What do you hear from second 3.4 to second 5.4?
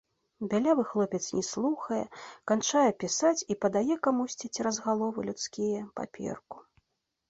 і падае камусьці цераз галовы